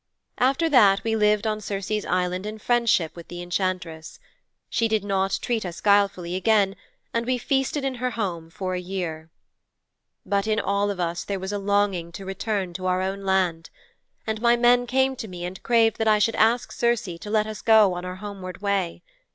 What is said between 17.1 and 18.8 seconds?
let us go on our homeward